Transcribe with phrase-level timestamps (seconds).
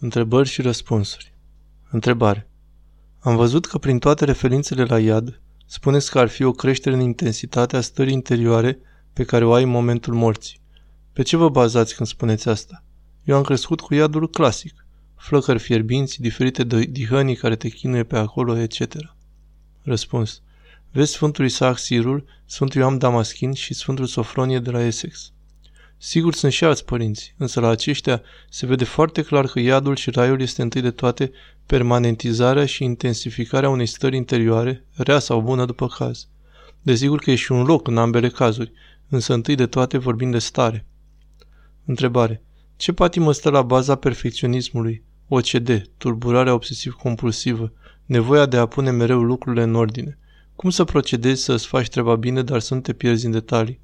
[0.00, 1.32] Întrebări și răspunsuri.
[1.90, 2.48] Întrebare.
[3.18, 7.00] Am văzut că prin toate referințele la iad, spuneți că ar fi o creștere în
[7.00, 8.78] intensitatea stării interioare
[9.12, 10.60] pe care o ai în momentul morții.
[11.12, 12.84] Pe ce vă bazați când spuneți asta?
[13.24, 18.56] Eu am crescut cu iadul clasic, flăcări fierbinți, diferite dihănii care te chinuie pe acolo,
[18.56, 18.94] etc.
[19.82, 20.42] Răspuns.
[20.92, 25.32] Vezi Sfântul Isaac Sirul, Sfântul Ioan Damaschin și Sfântul Sofronie de la Essex.
[26.00, 30.10] Sigur sunt și alți părinți, însă la aceștia se vede foarte clar că iadul și
[30.10, 31.30] raiul este întâi de toate
[31.66, 36.28] permanentizarea și intensificarea unei stări interioare, rea sau bună după caz.
[36.82, 38.72] Desigur că e și un loc în ambele cazuri,
[39.08, 40.86] însă întâi de toate vorbim de stare.
[41.84, 42.42] Întrebare.
[42.76, 45.02] Ce patimă stă la baza perfecționismului?
[45.28, 47.72] OCD, tulburarea obsesiv-compulsivă,
[48.06, 50.18] nevoia de a pune mereu lucrurile în ordine.
[50.56, 53.80] Cum să procedezi să-ți faci treaba bine, dar să nu te pierzi în detalii?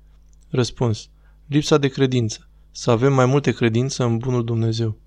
[0.51, 1.09] Răspuns.
[1.47, 2.49] Lipsa de credință.
[2.71, 4.99] Să avem mai multe credință în bunul Dumnezeu.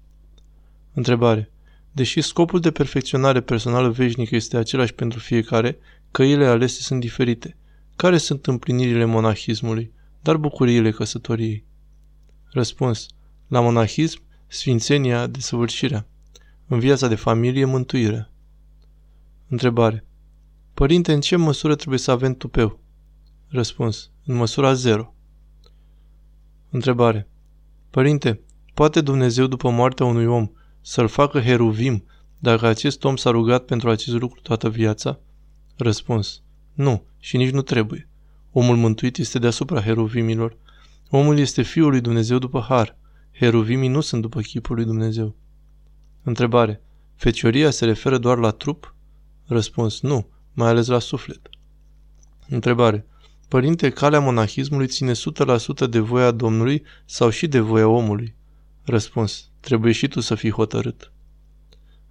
[0.93, 1.51] Întrebare.
[1.91, 5.77] Deși scopul de perfecționare personală veșnică este același pentru fiecare,
[6.11, 7.57] căile alese sunt diferite.
[7.95, 11.65] Care sunt împlinirile monahismului, dar bucuriile căsătoriei?
[12.51, 13.07] Răspuns.
[13.47, 16.07] La monahism, sfințenia, desăvârșirea.
[16.67, 18.31] În viața de familie, mântuirea.
[19.47, 20.05] Întrebare.
[20.73, 22.79] Părinte, în ce măsură trebuie să avem tupeu?
[23.47, 24.11] Răspuns.
[24.25, 25.11] În măsura zero.
[26.69, 27.27] Întrebare.
[27.89, 28.41] Părinte,
[28.73, 30.49] poate Dumnezeu după moartea unui om
[30.81, 32.03] să-l facă heruvim
[32.39, 35.19] dacă acest om s-a rugat pentru acest lucru toată viața?
[35.75, 36.41] Răspuns.
[36.73, 38.09] Nu, și nici nu trebuie.
[38.51, 40.57] Omul mântuit este deasupra heruvimilor.
[41.09, 42.97] Omul este Fiul lui Dumnezeu după har.
[43.31, 45.35] Heruvimii nu sunt după chipul lui Dumnezeu.
[46.23, 46.81] Întrebare.
[47.15, 48.95] Fecioria se referă doar la trup?
[49.45, 50.01] Răspuns.
[50.01, 51.49] Nu, mai ales la suflet.
[52.49, 53.05] Întrebare.
[53.47, 58.35] Părinte, calea monahismului ține 100% de voia Domnului sau și de voia omului?
[58.83, 59.49] Răspuns.
[59.59, 61.11] Trebuie și tu să fii hotărât.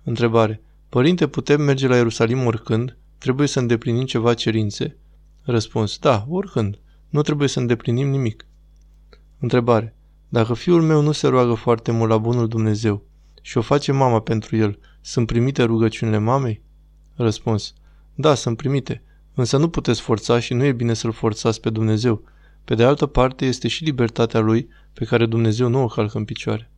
[0.02, 0.60] Întrebare.
[0.88, 2.96] Părinte, putem merge la Ierusalim oricând?
[3.18, 4.96] Trebuie să îndeplinim ceva cerințe?
[5.42, 5.98] Răspuns.
[5.98, 6.78] Da, oricând.
[7.08, 8.46] Nu trebuie să îndeplinim nimic.
[9.38, 9.94] Întrebare.
[10.28, 13.02] Dacă fiul meu nu se roagă foarte mult la bunul Dumnezeu
[13.42, 16.62] și o face mama pentru el, sunt primite rugăciunile mamei?
[17.14, 17.74] Răspuns.
[18.14, 19.02] Da, sunt primite,
[19.38, 22.22] Însă nu puteți forța și nu e bine să-L forțați pe Dumnezeu.
[22.64, 26.24] Pe de altă parte, este și libertatea Lui pe care Dumnezeu nu o calcă în
[26.24, 26.70] picioare.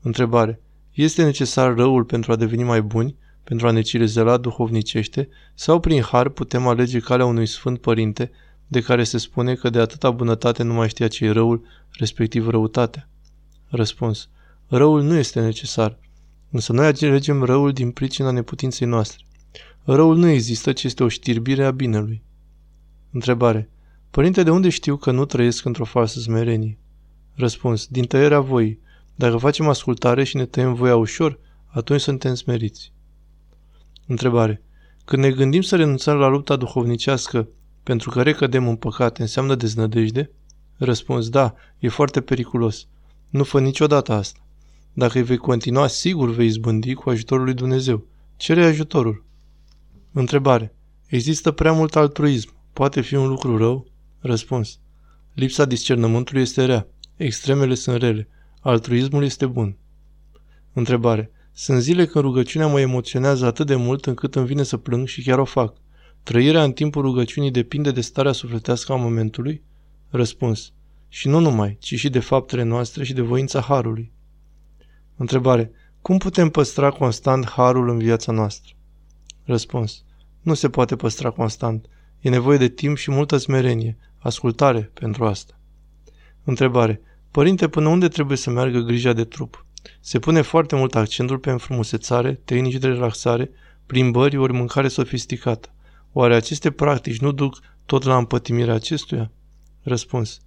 [0.00, 0.60] Întrebare.
[0.92, 6.02] Este necesar răul pentru a deveni mai buni, pentru a ne cirezela duhovnicește, sau prin
[6.02, 8.30] har putem alege calea unui sfânt părinte,
[8.66, 12.48] de care se spune că de atâta bunătate nu mai știa ce e răul, respectiv
[12.48, 13.08] răutatea?
[13.68, 14.28] Răspuns.
[14.66, 15.98] Răul nu este necesar,
[16.50, 19.24] însă noi alegem răul din pricina neputinței noastre.
[19.88, 22.22] Răul nu există, ci este o știrbire a binelui.
[23.10, 23.70] Întrebare.
[24.10, 26.78] Părinte, de unde știu că nu trăiesc într-o falsă smerenie?
[27.34, 27.86] Răspuns.
[27.86, 28.78] Din tăierea voii.
[29.14, 32.92] Dacă facem ascultare și ne tăiem voia ușor, atunci suntem smeriți.
[34.06, 34.62] Întrebare.
[35.04, 37.48] Când ne gândim să renunțăm la lupta duhovnicească
[37.82, 40.30] pentru că recădem în păcate, înseamnă deznădejde?
[40.76, 41.28] Răspuns.
[41.28, 42.86] Da, e foarte periculos.
[43.28, 44.40] Nu fă niciodată asta.
[44.92, 48.06] Dacă îi vei continua, sigur vei izbândi cu ajutorul lui Dumnezeu.
[48.36, 49.24] Cere ajutorul.
[50.18, 50.74] Întrebare.
[51.06, 52.54] Există prea mult altruism.
[52.72, 53.86] Poate fi un lucru rău?
[54.20, 54.78] Răspuns.
[55.34, 56.86] Lipsa discernământului este rea.
[57.16, 58.28] Extremele sunt rele.
[58.60, 59.76] Altruismul este bun.
[60.72, 61.30] Întrebare.
[61.52, 65.22] Sunt zile când rugăciunea mă emoționează atât de mult încât îmi vine să plâng și
[65.22, 65.76] chiar o fac.
[66.22, 69.62] Trăirea în timpul rugăciunii depinde de starea sufletească a momentului?
[70.10, 70.72] Răspuns.
[71.08, 74.12] Și nu numai, ci și de faptele noastre și de voința Harului.
[75.16, 75.70] Întrebare.
[76.02, 78.70] Cum putem păstra constant Harul în viața noastră?
[79.44, 80.04] Răspuns.
[80.46, 81.86] Nu se poate păstra constant.
[82.20, 85.58] E nevoie de timp și multă smerenie, ascultare pentru asta.
[86.44, 87.00] Întrebare.
[87.30, 89.66] Părinte, până unde trebuie să meargă grija de trup?
[90.00, 93.50] Se pune foarte mult accentul pe înfrumusețare, tehnici de relaxare,
[93.86, 95.68] plimbări ori mâncare sofisticată.
[96.12, 99.30] Oare aceste practici nu duc tot la împătimirea acestuia?
[99.82, 100.40] Răspuns.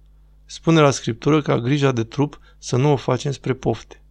[0.44, 4.02] Spune la Scriptură ca grija de trup să nu o facem spre pofte.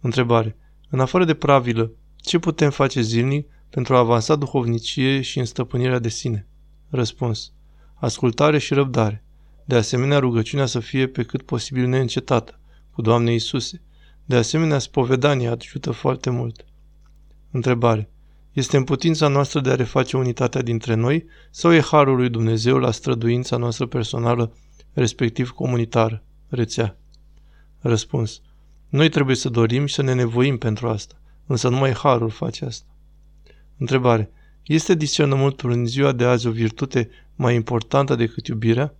[0.00, 0.56] Întrebare.
[0.88, 5.98] În afară de pravilă, ce putem face zilnic pentru a avansa duhovnicie și în stăpânirea
[5.98, 6.46] de sine?
[6.90, 7.52] Răspuns.
[7.94, 9.24] Ascultare și răbdare.
[9.64, 12.60] De asemenea, rugăciunea să fie pe cât posibil neîncetată,
[12.92, 13.82] cu Doamne Iisuse.
[14.24, 16.64] De asemenea, spovedania ajută foarte mult.
[17.50, 18.10] Întrebare.
[18.52, 22.78] Este în putința noastră de a reface unitatea dintre noi sau e harul lui Dumnezeu
[22.78, 24.52] la străduința noastră personală,
[24.92, 26.98] respectiv comunitară, rețea?
[27.78, 28.40] Răspuns.
[28.88, 31.14] Noi trebuie să dorim și să ne nevoim pentru asta,
[31.46, 32.95] însă numai harul face asta.
[33.78, 34.30] Întrebare.
[34.62, 38.94] Este discernământul în ziua de azi o virtute mai importantă decât iubirea?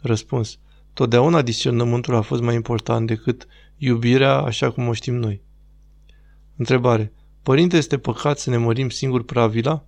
[0.00, 0.58] Răspuns.
[0.92, 3.46] Totdeauna discernământul a fost mai important decât
[3.76, 5.42] iubirea așa cum o știm noi.
[6.56, 7.12] Întrebare.
[7.42, 9.84] Părinte, este păcat să ne mărim singur pravila?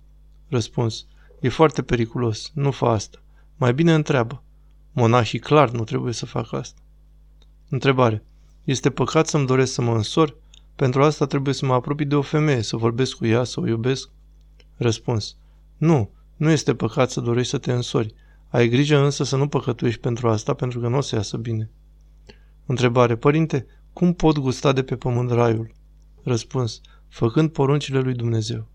[0.47, 1.05] Răspuns.
[1.39, 2.51] E foarte periculos.
[2.53, 3.21] Nu fa asta.
[3.55, 4.43] Mai bine întreabă.
[4.91, 6.81] Monahii clar nu trebuie să facă asta.
[7.69, 8.23] Întrebare.
[8.63, 10.35] Este păcat să-mi doresc să mă însor?
[10.75, 13.67] Pentru asta trebuie să mă apropii de o femeie, să vorbesc cu ea, să o
[13.67, 14.09] iubesc?
[14.79, 15.35] Răspuns.
[15.77, 18.13] Nu, nu este păcat să dorești să te însori.
[18.47, 21.69] Ai grijă însă să nu păcătuiești pentru asta, pentru că nu o să iasă bine.
[22.65, 23.15] Întrebare.
[23.15, 25.71] Părinte, cum pot gusta de pe pământ raiul?
[26.23, 26.81] Răspuns.
[27.07, 28.67] Făcând poruncile lui Dumnezeu.